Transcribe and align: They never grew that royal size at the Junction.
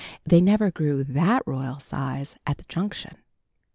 They 0.25 0.41
never 0.41 0.71
grew 0.71 1.03
that 1.03 1.43
royal 1.45 1.79
size 1.79 2.35
at 2.47 2.57
the 2.57 2.63
Junction. 2.67 3.17